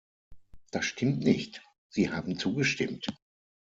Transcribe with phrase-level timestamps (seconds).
[0.71, 3.05] Das stimmt nicht, sie haben zugestimmt.